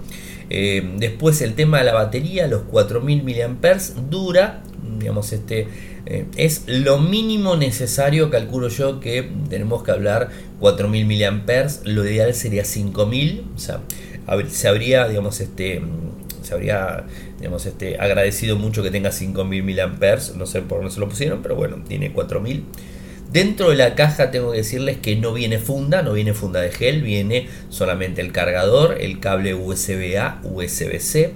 Eh, 0.49 0.87
después 0.97 1.41
el 1.41 1.55
tema 1.55 1.79
de 1.79 1.85
la 1.85 1.93
batería, 1.93 2.47
los 2.47 2.63
4000 2.63 3.23
mAh 3.23 3.77
dura, 4.09 4.61
digamos, 5.03 5.33
este 5.33 5.67
eh, 6.05 6.25
es 6.37 6.63
lo 6.67 6.97
mínimo 6.97 7.55
necesario, 7.57 8.29
calculo 8.29 8.69
yo, 8.69 8.99
que 8.99 9.29
tenemos 9.49 9.83
que 9.83 9.91
hablar 9.91 10.29
4000 10.59 11.31
mAh, 11.31 11.67
lo 11.83 12.05
ideal 12.05 12.33
sería 12.33 12.63
5000, 12.63 13.45
o 13.55 13.59
sea, 13.59 13.81
se 14.49 14.67
habría, 14.67 15.07
digamos, 15.09 15.41
este, 15.41 15.81
se 16.41 16.53
habría, 16.53 17.03
digamos, 17.37 17.65
este, 17.65 17.99
agradecido 17.99 18.57
mucho 18.57 18.81
que 18.81 18.91
tenga 18.91 19.11
5000 19.11 19.63
mAh, 19.75 20.37
no 20.37 20.45
sé 20.45 20.61
por 20.61 20.79
dónde 20.79 20.93
se 20.93 21.01
lo 21.01 21.09
pusieron, 21.09 21.41
pero 21.41 21.55
bueno, 21.55 21.83
tiene 21.85 22.13
4000. 22.13 22.63
Dentro 23.31 23.71
de 23.71 23.75
la 23.75 23.95
caja 23.95 24.31
tengo 24.31 24.51
que 24.51 24.59
decirles 24.59 24.97
que 24.97 25.17
no 25.17 25.33
viene 25.33 25.57
funda, 25.57 26.01
no 26.01 26.13
viene 26.13 26.33
funda 26.33 26.61
de 26.61 26.71
gel, 26.71 27.01
viene 27.01 27.49
solamente 27.69 28.21
el 28.21 28.31
cargador, 28.31 28.97
el 29.01 29.19
cable 29.19 29.53
USB-A, 29.53 30.39
USB-C 30.43 31.33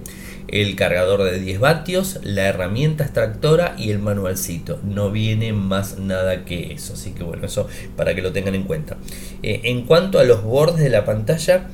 el 0.48 0.76
cargador 0.76 1.24
de 1.24 1.40
10 1.40 1.60
vatios, 1.60 2.20
la 2.24 2.46
herramienta 2.48 3.04
extractora 3.04 3.76
y 3.78 3.92
el 3.92 4.00
manualcito. 4.00 4.80
No 4.84 5.12
viene 5.12 5.54
más 5.54 6.00
nada 6.00 6.46
que 6.46 6.74
eso. 6.74 6.94
Así 6.94 7.12
que 7.12 7.24
bueno, 7.24 7.46
eso 7.46 7.68
para 7.96 8.16
que 8.16 8.22
lo 8.22 8.32
tengan 8.32 8.56
en 8.56 8.64
cuenta. 8.64 8.98
Eh, 9.44 9.62
en 9.66 9.84
cuanto 9.84 10.20
a 10.20 10.24
los 10.24 10.44
bordes 10.44 10.80
de 10.80 10.90
la 10.90 11.06
pantalla, 11.06 11.68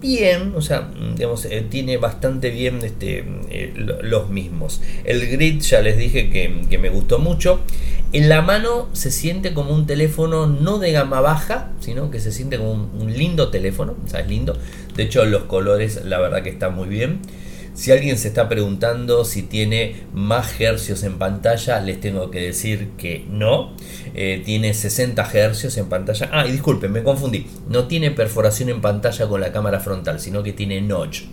bien, 0.00 0.52
o 0.54 0.62
sea, 0.62 0.90
digamos, 1.14 1.44
eh, 1.44 1.64
tiene 1.68 1.96
bastante 1.98 2.50
bien 2.50 2.80
este, 2.82 3.24
eh, 3.50 3.72
los 3.76 4.30
mismos. 4.30 4.80
El 5.04 5.26
grid 5.28 5.60
ya 5.60 5.82
les 5.82 5.98
dije 5.98 6.30
que, 6.30 6.78
me 6.78 6.88
gustó 6.88 7.18
mucho. 7.18 7.60
En 8.12 8.28
la 8.28 8.40
mano 8.40 8.88
se 8.92 9.10
siente 9.10 9.52
como 9.52 9.74
un 9.74 9.86
teléfono 9.86 10.46
no 10.46 10.78
de 10.78 10.92
gama 10.92 11.20
baja, 11.20 11.72
sino 11.80 12.10
que 12.10 12.20
se 12.20 12.32
siente 12.32 12.56
como 12.56 12.72
un, 12.72 12.90
un 12.98 13.12
lindo 13.12 13.50
teléfono, 13.50 13.96
o 14.04 14.08
sea, 14.08 14.20
es 14.20 14.28
lindo. 14.28 14.56
De 14.94 15.02
hecho, 15.02 15.24
los 15.26 15.42
colores, 15.42 16.04
la 16.04 16.18
verdad 16.18 16.42
que 16.42 16.50
están 16.50 16.74
muy 16.74 16.88
bien. 16.88 17.20
Si 17.76 17.92
alguien 17.92 18.16
se 18.16 18.28
está 18.28 18.48
preguntando 18.48 19.26
si 19.26 19.42
tiene 19.42 19.96
más 20.14 20.58
hercios 20.58 21.02
en 21.02 21.18
pantalla, 21.18 21.78
les 21.80 22.00
tengo 22.00 22.30
que 22.30 22.40
decir 22.40 22.92
que 22.96 23.26
no. 23.30 23.76
Eh, 24.14 24.42
tiene 24.46 24.72
60 24.72 25.30
hercios 25.34 25.76
en 25.76 25.90
pantalla. 25.90 26.30
Ah, 26.32 26.46
y 26.46 26.52
disculpen, 26.52 26.90
me 26.90 27.02
confundí. 27.02 27.46
No 27.68 27.86
tiene 27.86 28.10
perforación 28.10 28.70
en 28.70 28.80
pantalla 28.80 29.28
con 29.28 29.42
la 29.42 29.52
cámara 29.52 29.78
frontal, 29.78 30.20
sino 30.20 30.42
que 30.42 30.54
tiene 30.54 30.80
notch. 30.80 31.24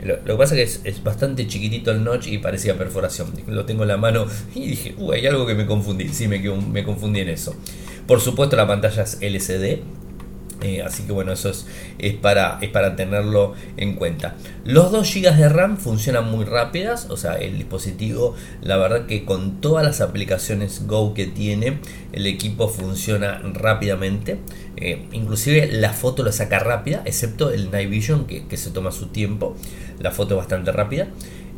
Lo, 0.00 0.22
que 0.22 0.34
pasa 0.34 0.56
es 0.56 0.78
que 0.78 0.88
es, 0.88 1.02
bastante 1.02 1.48
chiquitito 1.48 1.90
el 1.90 2.04
notch 2.04 2.28
y 2.28 2.38
parecía 2.38 2.78
perforación. 2.78 3.32
Lo 3.48 3.64
tengo 3.64 3.82
en 3.82 3.88
la 3.88 3.96
mano 3.96 4.26
y 4.54 4.68
dije, 4.68 4.94
uy, 4.98 5.16
hay 5.16 5.26
algo 5.26 5.48
que 5.48 5.56
me 5.56 5.66
confundí. 5.66 6.10
Sí, 6.10 6.28
me, 6.28 6.38
me 6.38 6.84
confundí 6.84 7.20
en 7.20 7.30
eso. 7.30 7.56
Por 8.06 8.20
supuesto, 8.20 8.54
la 8.54 8.68
pantalla 8.68 9.02
es 9.02 9.18
LCD, 9.20 9.80
eh, 10.60 10.82
así 10.82 11.04
que 11.04 11.12
bueno, 11.12 11.32
eso 11.32 11.50
es, 11.50 11.66
para, 12.14 12.58
es 12.60 12.70
para 12.70 12.96
tenerlo 12.96 13.54
en 13.76 13.94
cuenta. 13.94 14.34
Los 14.64 14.90
2 14.90 15.14
GB 15.14 15.36
de 15.36 15.48
RAM 15.48 15.76
funcionan 15.76 16.30
muy 16.30 16.44
rápidas, 16.44 17.06
o 17.10 17.16
sea, 17.16 17.34
el 17.34 17.58
dispositivo, 17.58 18.34
la 18.60 18.76
verdad 18.76 19.06
que 19.06 19.24
con 19.24 19.60
todas 19.60 19.84
las 19.84 20.00
aplicaciones 20.00 20.86
Go 20.86 21.14
que 21.14 21.26
tiene, 21.26 21.78
el 22.12 22.26
equipo 22.26 22.68
funciona 22.68 23.40
rápidamente. 23.54 24.38
Eh, 24.76 25.06
inclusive 25.12 25.70
la 25.72 25.92
foto 25.92 26.22
la 26.22 26.32
saca 26.32 26.58
rápida, 26.58 27.02
excepto 27.04 27.50
el 27.50 27.70
Night 27.70 27.90
Vision 27.90 28.26
que, 28.26 28.46
que 28.46 28.56
se 28.56 28.70
toma 28.70 28.90
su 28.90 29.06
tiempo. 29.06 29.56
La 30.00 30.10
foto 30.10 30.34
es 30.34 30.38
bastante 30.38 30.72
rápida. 30.72 31.08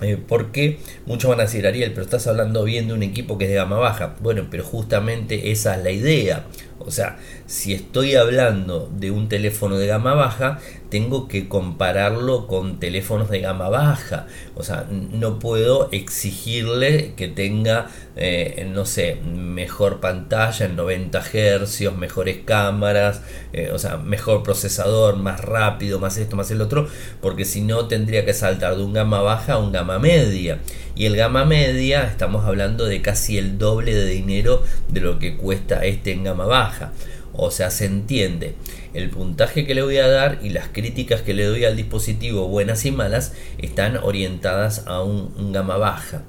eh, 0.00 0.16
porque 0.16 0.78
muchos 1.06 1.28
van 1.28 1.40
a 1.40 1.44
decir, 1.44 1.66
Ariel, 1.66 1.90
pero 1.90 2.02
estás 2.02 2.26
hablando 2.26 2.62
bien 2.64 2.86
de 2.86 2.94
un 2.94 3.02
equipo 3.02 3.36
que 3.36 3.44
es 3.44 3.50
de 3.50 3.56
gama 3.56 3.78
baja. 3.78 4.16
Bueno, 4.20 4.46
pero 4.50 4.64
justamente 4.64 5.50
esa 5.50 5.76
es 5.76 5.82
la 5.82 5.90
idea. 5.90 6.46
O 6.80 6.90
sea, 6.90 7.18
si 7.46 7.74
estoy 7.74 8.14
hablando 8.14 8.88
de 8.92 9.10
un 9.10 9.28
teléfono 9.28 9.76
de 9.76 9.86
gama 9.86 10.14
baja, 10.14 10.60
tengo 10.90 11.28
que 11.28 11.48
compararlo 11.48 12.46
con 12.46 12.80
teléfonos 12.80 13.28
de 13.28 13.40
gama 13.40 13.68
baja. 13.68 14.26
O 14.54 14.62
sea, 14.62 14.86
no 14.90 15.38
puedo 15.38 15.88
exigirle 15.92 17.14
que 17.16 17.28
tenga, 17.28 17.88
eh, 18.16 18.66
no 18.72 18.86
sé, 18.86 19.16
mejor 19.24 20.00
pantalla 20.00 20.66
en 20.66 20.76
90 20.76 21.20
Hz, 21.20 21.92
mejores 21.96 22.38
cámaras, 22.44 23.22
eh, 23.52 23.70
o 23.72 23.78
sea, 23.78 23.96
mejor 23.98 24.42
procesador, 24.42 25.16
más 25.16 25.40
rápido, 25.40 25.98
más 25.98 26.16
esto, 26.16 26.36
más 26.36 26.50
el 26.50 26.60
otro, 26.60 26.88
porque 27.20 27.44
si 27.44 27.60
no 27.60 27.86
tendría 27.86 28.24
que 28.24 28.34
saltar 28.34 28.76
de 28.76 28.82
un 28.82 28.92
gama 28.92 29.20
baja 29.20 29.54
a 29.54 29.58
un 29.58 29.72
gama 29.72 29.98
media. 29.98 30.60
Y 30.98 31.06
el 31.06 31.14
gama 31.14 31.44
media 31.44 32.02
estamos 32.08 32.44
hablando 32.44 32.84
de 32.84 33.00
casi 33.02 33.38
el 33.38 33.56
doble 33.56 33.94
de 33.94 34.06
dinero 34.06 34.64
de 34.88 35.00
lo 35.00 35.20
que 35.20 35.36
cuesta 35.36 35.84
este 35.84 36.10
en 36.10 36.24
gama 36.24 36.44
baja. 36.44 36.92
O 37.32 37.52
sea, 37.52 37.70
se 37.70 37.84
entiende 37.84 38.56
el 38.94 39.08
puntaje 39.08 39.64
que 39.64 39.76
le 39.76 39.82
voy 39.82 39.98
a 39.98 40.08
dar 40.08 40.40
y 40.42 40.48
las 40.48 40.66
críticas 40.66 41.22
que 41.22 41.34
le 41.34 41.44
doy 41.44 41.64
al 41.64 41.76
dispositivo, 41.76 42.48
buenas 42.48 42.84
y 42.84 42.90
malas, 42.90 43.32
están 43.58 43.96
orientadas 43.98 44.88
a 44.88 45.00
un, 45.04 45.52
gama 45.52 45.76
baja. 45.76 46.24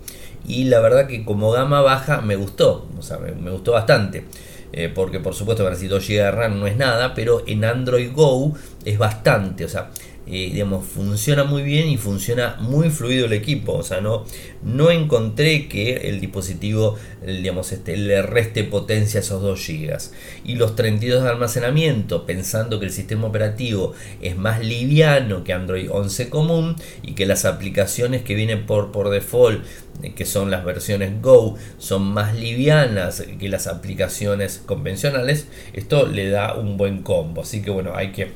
Y 0.48 0.66
la 0.66 0.80
verdad 0.82 1.08
que 1.08 1.26
como 1.26 1.50
gama 1.50 1.82
baja 1.82 2.22
me 2.22 2.36
gustó, 2.36 2.88
o 2.96 3.02
sea, 3.02 3.18
me, 3.18 3.50
gustó 3.50 3.72
bastante. 3.72 4.26
Eh, 4.72 4.92
porque 4.94 5.20
por 5.20 5.34
supuesto 5.34 5.64
para 5.64 5.76
si 5.78 5.88
2 5.88 6.08
GB 6.08 6.14
de 6.14 6.30
RAM 6.30 6.60
no 6.60 6.68
es 6.68 6.78
nada, 6.78 7.16
pero 7.16 7.42
en 7.48 7.66
Android 7.66 8.12
Go 8.14 8.54
es 8.86 9.00
bastante, 9.00 9.66
o 9.66 9.68
sea, 9.68 9.90
digamos, 10.30 10.86
funciona 10.86 11.44
muy 11.44 11.64
bien 11.64 11.90
y 11.90 11.98
funciona 11.98 12.58
muy 12.60 12.90
fluido 12.90 13.26
el 13.26 13.34
equipo. 13.34 13.74
O 13.74 13.84
sea, 13.84 14.02
no, 14.02 14.26
no 14.64 14.92
encontré 14.92 15.68
que 15.68 16.10
el 16.10 16.20
dispositivo 16.20 16.98
digamos, 17.26 17.72
este, 17.72 17.98
le 17.98 18.22
reste 18.22 18.64
potencia 18.64 19.20
a 19.20 19.24
esos 19.24 19.42
2 19.42 19.68
GB. 19.68 19.98
Y 20.46 20.56
los 20.56 20.76
32 20.76 21.24
de 21.24 21.30
almacenamiento, 21.30 22.26
pensando 22.26 22.80
que 22.80 22.86
el 22.86 22.92
sistema 22.92 23.28
operativo 23.28 23.94
es 24.22 24.38
más 24.38 24.64
liviano 24.64 25.44
que 25.44 25.54
Android 25.54 25.90
11 25.92 26.30
común 26.30 26.76
y 27.02 27.14
que 27.14 27.26
las 27.26 27.46
aplicaciones 27.46 28.24
que 28.24 28.36
vienen 28.36 28.66
por, 28.66 28.92
por 28.92 29.10
default 29.10 29.64
eh, 30.02 30.14
que 30.14 30.26
son 30.26 30.50
las 30.50 30.64
versiones 30.64 31.22
Go, 31.22 31.58
son 31.78 32.04
más 32.04 32.36
livianas 32.36 33.24
que 33.40 33.50
las 33.50 33.68
aplicaciones 33.68 34.62
convencionales, 34.66 35.48
esto 35.74 36.08
le 36.08 36.30
da 36.30 36.56
un 36.56 36.78
buen 36.78 37.02
combo. 37.04 37.42
Así 37.42 37.62
que 37.62 37.70
bueno, 37.70 37.94
hay 37.96 38.12
que 38.12 38.32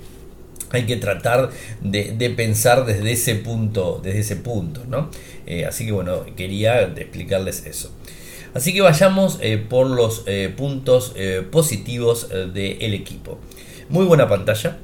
hay 0.74 0.86
que 0.86 0.98
tratar 0.98 1.52
de, 1.82 2.34
pensar 2.36 2.86
desde 2.86 3.12
ese 3.12 3.36
punto, 3.36 4.02
desde 4.04 4.20
ese 4.20 4.36
punto, 4.38 4.84
¿no? 4.88 5.10
Eh, 5.46 5.66
así 5.66 5.86
que 5.86 5.92
bueno, 5.92 6.26
quería 6.36 6.82
explicarles 6.82 7.66
eso. 7.68 7.92
Así 8.56 8.74
que 8.74 8.82
vayamos 8.82 9.38
eh, 9.42 9.58
por 9.58 9.88
los 9.88 10.24
eh, 10.26 10.52
puntos 10.56 11.14
positivos 11.52 12.30
del 12.30 12.94
equipo. 12.94 13.40
Muy 13.90 14.06
buena 14.06 14.28
pantalla. 14.28 14.80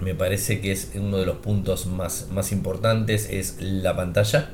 Me 0.00 0.14
parece 0.14 0.60
que 0.60 0.72
es 0.72 0.92
uno 0.94 1.18
de 1.18 1.26
los 1.26 1.38
puntos 1.38 1.86
más, 1.86 2.28
más 2.30 2.52
importantes, 2.52 3.28
es 3.30 3.56
la 3.60 3.94
pantalla. 3.96 4.50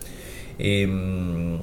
Em, 0.58 1.58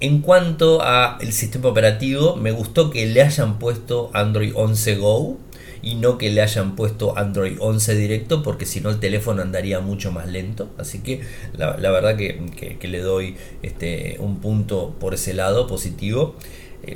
en 0.00 0.22
cuanto 0.22 0.80
al 0.82 1.32
sistema 1.32 1.68
operativo, 1.68 2.34
me 2.36 2.50
gustó 2.50 2.90
que 2.90 3.04
le 3.04 3.22
hayan 3.22 3.58
puesto 3.58 4.10
Android 4.14 4.52
11 4.54 4.96
Go 4.96 5.38
y 5.82 5.94
no 5.94 6.18
que 6.18 6.30
le 6.30 6.42
hayan 6.42 6.76
puesto 6.76 7.16
Android 7.16 7.56
11 7.58 7.94
directo 7.96 8.42
porque 8.42 8.66
si 8.66 8.80
no 8.80 8.90
el 8.90 9.00
teléfono 9.00 9.42
andaría 9.42 9.80
mucho 9.80 10.12
más 10.12 10.28
lento. 10.28 10.70
Así 10.78 11.00
que 11.00 11.20
la, 11.56 11.76
verdad 11.76 12.16
que, 12.16 12.76
que, 12.78 12.88
le 12.88 13.00
doy 13.00 13.36
este, 13.62 14.16
un 14.20 14.40
punto 14.40 14.94
por 15.00 15.14
ese 15.14 15.34
lado 15.34 15.66
positivo 15.66 16.36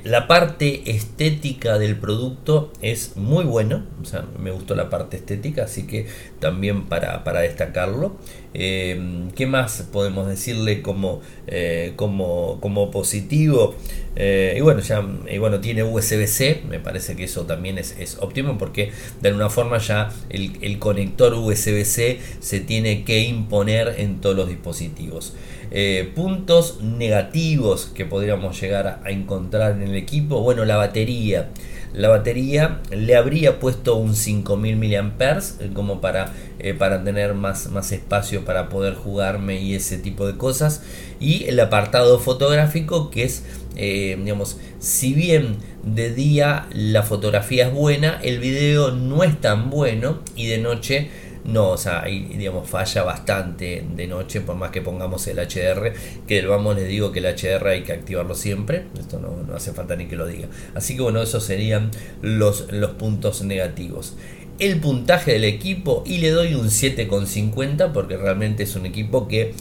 la 0.05 0.26
parte 0.26 0.91
estética 0.91 1.79
del 1.79 1.97
producto 1.97 2.73
es 2.81 3.17
muy 3.17 3.45
buena, 3.45 3.87
o 4.03 4.05
sea, 4.05 4.25
me 4.38 4.51
gustó 4.51 4.75
la 4.75 4.88
parte 4.88 5.16
estética, 5.16 5.64
así 5.64 5.87
que 5.87 6.07
también 6.40 6.87
para, 6.87 7.23
destacarlo. 7.40 8.16
Eh, 8.55 9.29
¿Qué 9.35 9.47
más 9.47 9.88
podemos 9.92 10.29
decirle 10.29 10.81
como, 10.81 11.20
eh, 11.47 11.92
como, 11.97 12.59
como 12.61 12.90
positivo? 12.90 13.75
y 14.16 14.61
bueno, 14.61 14.81
ya 14.81 15.05
bueno, 15.40 15.59
tiene 15.59 15.83
USB-C, 15.83 16.62
me 16.68 16.79
parece 16.79 17.16
que 17.16 17.25
eso 17.25 17.47
también 17.47 17.79
es, 17.79 17.97
es, 17.99 18.18
óptimo 18.20 18.57
porque 18.59 18.92
de 19.20 19.31
alguna 19.31 19.51
forma 19.51 19.79
ya 19.79 20.12
el, 20.31 20.57
el 20.61 20.79
conector 20.79 21.35
USB-C 21.35 22.20
se 22.38 22.61
tiene 22.61 23.03
que 23.03 23.25
imponer 23.25 23.97
en 23.99 24.20
todos 24.20 24.37
los 24.37 24.49
dispositivos. 24.49 25.35
Eh, 25.70 26.12
puntos 26.14 26.81
negativos 26.83 27.87
que 27.87 28.05
podríamos 28.05 28.61
llegar 28.61 29.00
a, 29.05 29.11
encontrar 29.11 29.72
en 29.72 29.83
el 29.83 29.96
equipo, 29.96 30.40
bueno, 30.40 30.64
la 30.64 30.77
batería. 30.77 31.50
La 31.92 32.09
batería 32.09 32.81
le 32.90 33.14
habría 33.14 33.61
puesto 33.61 33.96
un 33.96 34.16
5000 34.16 34.77
mAh 34.77 35.38
eh, 35.61 35.70
como 35.72 36.00
para, 36.00 36.33
eh, 36.59 36.74
para 36.74 37.05
tener 37.05 37.35
más, 37.35 37.70
más 37.70 37.92
espacio 37.92 38.44
para 38.44 38.68
poder 38.68 38.94
jugarme 38.94 39.61
y 39.61 39.74
ese 39.74 39.98
tipo 39.98 40.27
de 40.27 40.37
cosas. 40.37 40.83
Y 41.20 41.44
el 41.44 41.59
apartado 41.61 42.18
fotográfico 42.18 43.11
que 43.11 43.24
es, 43.24 43.44
digamos, 43.77 44.59
si 44.81 45.14
bien 45.14 45.57
de 45.83 46.12
día 46.12 46.66
la 46.72 47.03
fotografía 47.03 47.68
es 47.68 47.72
buena, 47.72 48.20
el 48.22 48.38
video 48.38 48.90
no 48.90 49.22
es 49.22 49.40
tan 49.40 49.70
bueno 49.70 50.18
y 50.37 50.46
de 50.46 50.59
noche 50.59 51.11
no, 51.44 51.70
o 51.70 51.76
sea, 51.76 52.02
ahí, 52.02 52.35
digamos, 52.37 52.68
falla 52.68 53.02
bastante 53.02 53.85
de 53.94 54.07
noche, 54.07 54.40
por 54.40 54.57
más 54.57 54.70
que 54.70 54.80
pongamos 54.80 55.26
el 55.26 55.37
HDR, 55.37 55.92
que 56.26 56.44
vamos, 56.46 56.76
les 56.76 56.88
digo 56.88 57.12
que 57.12 57.18
el 57.20 57.26
HDR 57.26 57.68
hay 57.68 57.83
que 57.83 57.92
activarlo 57.92 58.35
siempre, 58.35 58.87
esto 58.98 59.18
no, 59.18 59.54
hace 59.54 59.72
falta 59.72 59.94
ni 59.94 60.07
que 60.07 60.16
lo 60.16 60.26
diga. 60.26 60.48
Así 60.74 60.96
que 60.96 61.02
bueno, 61.02 61.20
esos 61.20 61.44
serían 61.44 61.90
los, 62.22 62.72
los 62.72 62.92
puntos 62.92 63.42
negativos 63.42 64.16
el 64.61 64.78
puntaje 64.78 65.33
del 65.33 65.44
equipo 65.44 66.04
y 66.07 66.18
le 66.18 66.30
doy 66.30 66.54
un 66.54 66.68
7,50 66.68 67.92
porque 67.92 68.16
realmente 68.16 68.62
es 68.62 68.76
un 68.76 68.87
equipo 68.87 69.26
que 69.26 69.52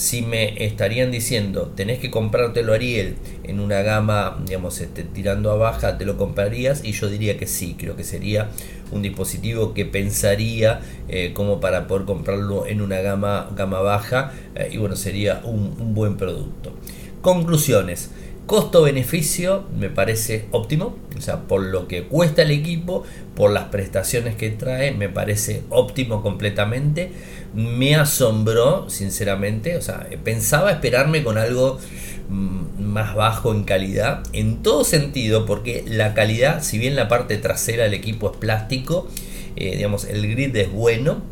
si 0.00 0.22
me 0.22 0.64
estarían 0.64 1.10
diciendo 1.10 1.72
tenés 1.76 1.98
que 1.98 2.10
comprártelo 2.10 2.72
Ariel 2.72 3.16
en 3.44 3.60
una 3.60 3.82
gama 3.82 4.42
digamos 4.46 4.80
este, 4.80 5.04
tirando 5.04 5.50
a 5.50 5.56
baja 5.56 5.98
te 5.98 6.06
lo 6.06 6.16
comprarías 6.16 6.82
y 6.82 6.92
yo 6.92 7.10
diría 7.10 7.36
que 7.36 7.46
sí 7.46 7.76
creo 7.78 7.96
que 7.96 8.04
sería 8.04 8.48
un 8.92 9.02
dispositivo 9.02 9.74
que 9.74 9.84
pensaría 9.84 10.80
eh, 11.08 11.32
como 11.34 11.60
para 11.60 11.86
poder 11.86 12.06
comprarlo 12.06 12.66
en 12.66 12.80
una 12.80 13.02
gama 13.02 13.50
gama 13.54 13.80
baja 13.80 14.32
eh, 14.54 14.70
y 14.72 14.78
bueno 14.78 14.96
sería 14.96 15.42
un, 15.44 15.76
un 15.78 15.94
buen 15.94 16.16
producto. 16.16 16.72
Conclusiones. 17.20 18.10
Costo-beneficio 18.46 19.62
me 19.78 19.90
parece 19.90 20.46
óptimo, 20.50 20.96
o 21.16 21.20
sea, 21.20 21.42
por 21.42 21.62
lo 21.62 21.86
que 21.86 22.08
cuesta 22.08 22.42
el 22.42 22.50
equipo, 22.50 23.04
por 23.36 23.52
las 23.52 23.66
prestaciones 23.66 24.34
que 24.34 24.50
trae, 24.50 24.90
me 24.90 25.08
parece 25.08 25.62
óptimo 25.68 26.20
completamente. 26.20 27.12
Me 27.54 27.96
asombró, 27.96 28.88
sinceramente, 28.88 29.76
o 29.76 29.82
sea, 29.82 30.06
pensaba 30.22 30.70
esperarme 30.70 31.24
con 31.24 31.36
algo 31.36 31.78
mm, 32.28 32.82
más 32.82 33.14
bajo 33.14 33.52
en 33.52 33.64
calidad, 33.64 34.22
en 34.32 34.62
todo 34.62 34.84
sentido, 34.84 35.46
porque 35.46 35.84
la 35.86 36.14
calidad, 36.14 36.62
si 36.62 36.78
bien 36.78 36.96
la 36.96 37.08
parte 37.08 37.36
trasera 37.38 37.84
del 37.84 37.94
equipo 37.94 38.30
es 38.30 38.36
plástico, 38.36 39.08
eh, 39.56 39.76
digamos, 39.76 40.04
el 40.04 40.30
grid 40.30 40.54
es 40.56 40.70
bueno, 40.70 41.22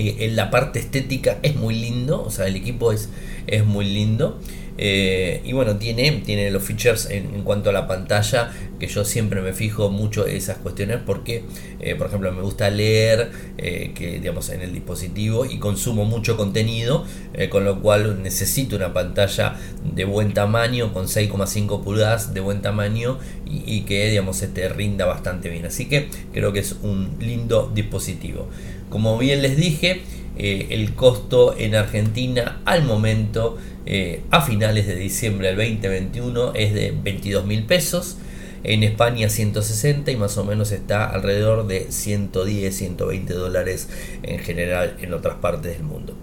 eh, 0.00 0.16
en 0.20 0.34
la 0.34 0.50
parte 0.50 0.78
estética 0.78 1.38
es 1.42 1.56
muy 1.56 1.74
lindo, 1.74 2.22
o 2.22 2.30
sea, 2.30 2.46
el 2.46 2.56
equipo 2.56 2.90
es, 2.90 3.10
es 3.46 3.66
muy 3.66 3.84
lindo. 3.84 4.40
Eh, 4.82 5.42
y 5.44 5.52
bueno, 5.52 5.76
tiene, 5.76 6.10
tiene 6.24 6.50
los 6.50 6.62
features 6.62 7.10
en, 7.10 7.42
cuanto 7.42 7.68
a 7.68 7.72
la 7.74 7.86
pantalla, 7.86 8.50
que 8.78 8.86
yo 8.86 9.04
siempre 9.04 9.42
me 9.42 9.52
fijo 9.52 9.90
mucho 9.90 10.26
en 10.26 10.36
esas 10.36 10.56
cuestiones 10.56 11.00
porque, 11.04 11.44
eh, 11.80 11.96
por 11.96 12.06
ejemplo, 12.06 12.32
me 12.32 12.40
gusta 12.40 12.70
leer 12.70 13.30
que, 13.58 14.20
digamos, 14.22 14.48
en 14.48 14.62
el 14.62 14.72
dispositivo 14.72 15.44
y 15.44 15.58
consumo 15.58 16.06
mucho 16.06 16.38
contenido, 16.38 17.04
con 17.50 17.66
lo 17.66 17.82
cual 17.82 18.22
necesito 18.22 18.76
una 18.76 18.94
pantalla 18.94 19.56
de 19.84 20.04
buen 20.06 20.32
tamaño, 20.32 20.94
con 20.94 21.08
6,5 21.08 21.84
pulgadas 21.84 22.32
de 22.32 22.40
buen 22.40 22.62
tamaño 22.62 23.18
y, 23.44 23.82
que, 23.82 24.08
digamos, 24.08 24.40
este, 24.40 24.66
rinda 24.70 25.04
bastante 25.04 25.50
bien. 25.50 25.66
Así 25.66 25.90
que 25.90 26.08
creo 26.32 26.54
que 26.54 26.60
es 26.60 26.76
un 26.80 27.16
lindo 27.20 27.70
dispositivo. 27.74 28.48
Como 28.90 29.16
bien 29.16 29.40
les 29.40 29.56
dije, 29.56 30.02
el 30.36 30.94
costo 30.94 31.56
en 31.56 31.74
Argentina 31.74 32.60
al 32.64 32.84
momento 32.84 33.56
eh, 33.86 34.22
a 34.30 34.42
finales 34.42 34.86
de 34.86 34.94
diciembre 34.94 35.48
del 35.48 35.56
2021 35.56 36.54
es 36.54 36.74
de 36.74 36.94
22 37.02 37.46
mil 37.46 37.64
pesos. 37.64 38.16
En 38.62 38.82
España 38.82 39.30
160 39.30 40.10
y 40.10 40.16
más 40.16 40.36
o 40.36 40.44
menos 40.44 40.70
está 40.70 41.08
alrededor 41.08 41.66
de 41.66 41.90
110, 41.90 42.76
120 42.76 43.32
dólares 43.32 43.88
en 44.22 44.38
general 44.38 44.96
en 45.00 45.14
otras 45.14 45.36
partes 45.36 45.72
del 45.72 45.82
mundo. 45.82 46.14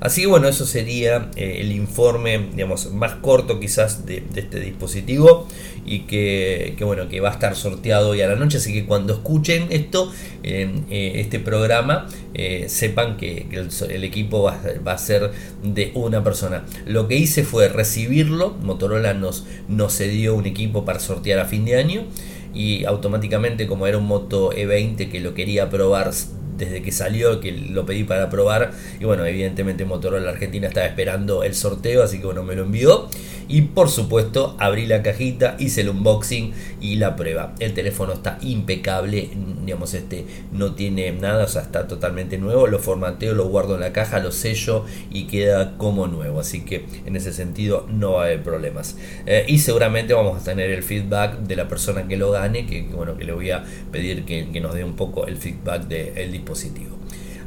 Así 0.00 0.22
que 0.22 0.26
bueno, 0.26 0.48
eso 0.48 0.66
sería 0.66 1.30
eh, 1.36 1.58
el 1.60 1.72
informe, 1.72 2.48
digamos, 2.54 2.92
más 2.92 3.14
corto 3.14 3.58
quizás 3.58 4.06
de, 4.06 4.22
este 4.34 4.60
dispositivo 4.60 5.48
y 5.84 6.00
que, 6.00 6.76
bueno, 6.80 7.08
que 7.08 7.20
va 7.20 7.30
a 7.30 7.32
estar 7.32 7.56
sorteado 7.56 8.10
hoy 8.10 8.20
a 8.20 8.28
la 8.28 8.34
noche, 8.34 8.58
así 8.58 8.72
que 8.72 8.84
cuando 8.84 9.14
escuchen 9.14 9.68
esto, 9.70 10.12
eh, 10.42 11.12
este 11.16 11.38
programa, 11.38 12.08
eh, 12.34 12.66
sepan 12.68 13.16
que, 13.16 13.46
el, 13.88 14.04
equipo 14.04 14.42
va, 14.42 14.60
a 14.84 14.98
ser 14.98 15.30
de 15.62 15.92
una 15.94 16.22
persona. 16.22 16.64
Lo 16.86 17.08
que 17.08 17.16
hice 17.16 17.44
fue 17.44 17.68
recibirlo, 17.68 18.54
Motorola 18.62 19.14
nos, 19.14 19.46
nos 19.68 19.96
cedió 19.96 20.34
un 20.34 20.46
equipo 20.46 20.84
para 20.84 20.98
sortear 20.98 21.38
a 21.38 21.46
fin 21.46 21.64
de 21.64 21.76
año 21.76 22.04
y 22.52 22.84
automáticamente 22.84 23.66
como 23.66 23.86
era 23.86 23.98
un 23.98 24.06
Moto 24.06 24.50
E20 24.52 25.10
que 25.10 25.20
lo 25.20 25.34
quería 25.34 25.68
probar 25.70 26.10
desde 26.56 26.82
que 26.82 26.92
salió, 26.92 27.40
que 27.40 27.52
lo 27.52 27.86
pedí 27.86 28.04
para 28.04 28.30
probar. 28.30 28.72
Y 29.00 29.04
bueno, 29.04 29.24
evidentemente 29.24 29.84
Motorola 29.84 30.30
Argentina 30.30 30.68
estaba 30.68 30.86
esperando 30.86 31.42
el 31.42 31.54
sorteo, 31.54 32.02
así 32.02 32.18
que 32.18 32.26
bueno, 32.26 32.42
me 32.42 32.54
lo 32.54 32.64
envió. 32.64 33.08
Y 33.48 33.62
por 33.62 33.88
supuesto, 33.88 34.56
abrí 34.58 34.86
la 34.86 35.02
cajita, 35.02 35.56
hice 35.58 35.82
el 35.82 35.90
unboxing 35.90 36.52
y 36.80 36.96
la 36.96 37.16
prueba. 37.16 37.54
El 37.60 37.74
teléfono 37.74 38.12
está 38.12 38.38
impecable, 38.42 39.30
digamos, 39.64 39.94
este 39.94 40.24
no 40.52 40.74
tiene 40.74 41.12
nada, 41.12 41.44
o 41.44 41.48
sea, 41.48 41.62
está 41.62 41.86
totalmente 41.86 42.38
nuevo. 42.38 42.66
Lo 42.66 42.78
formateo, 42.78 43.34
lo 43.34 43.48
guardo 43.48 43.74
en 43.74 43.80
la 43.80 43.92
caja, 43.92 44.18
lo 44.18 44.32
sello 44.32 44.84
y 45.10 45.24
queda 45.24 45.76
como 45.76 46.06
nuevo. 46.06 46.40
Así 46.40 46.64
que 46.64 46.86
en 47.04 47.16
ese 47.16 47.32
sentido 47.32 47.86
no 47.88 48.12
va 48.12 48.22
a 48.22 48.24
haber 48.26 48.42
problemas. 48.42 48.96
Eh, 49.26 49.44
y 49.48 49.58
seguramente 49.58 50.14
vamos 50.14 50.40
a 50.40 50.44
tener 50.44 50.70
el 50.70 50.82
feedback 50.82 51.38
de 51.40 51.56
la 51.56 51.68
persona 51.68 52.08
que 52.08 52.16
lo 52.16 52.30
gane, 52.30 52.66
que 52.66 52.82
bueno, 52.82 53.16
que 53.16 53.24
le 53.24 53.32
voy 53.32 53.50
a 53.50 53.64
pedir 53.92 54.24
que, 54.24 54.46
nos 54.60 54.74
dé 54.74 54.84
un 54.84 54.96
poco 54.96 55.26
el 55.26 55.36
feedback 55.36 55.86
del 55.86 56.32
dispositivo. 56.32 56.95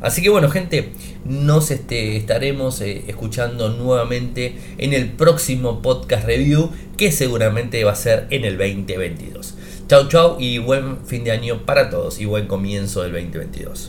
Así 0.01 0.21
que 0.21 0.29
bueno, 0.29 0.49
gente, 0.49 0.91
nos 1.25 1.71
este, 1.71 2.17
estaremos 2.17 2.81
eh, 2.81 3.03
escuchando 3.07 3.69
nuevamente 3.69 4.55
en 4.77 4.93
el 4.93 5.09
próximo 5.11 5.81
podcast 5.81 6.25
review, 6.25 6.71
que 6.97 7.11
seguramente 7.11 7.83
va 7.83 7.91
a 7.91 7.95
ser 7.95 8.27
en 8.29 8.45
el 8.45 8.57
2022. 8.57 9.55
Chau, 9.87 10.07
chau 10.07 10.37
y 10.39 10.59
buen 10.59 11.05
fin 11.05 11.23
de 11.23 11.31
año 11.31 11.65
para 11.65 11.89
todos 11.89 12.19
y 12.19 12.25
buen 12.25 12.47
comienzo 12.47 13.01
del 13.01 13.13
2022. 13.13 13.87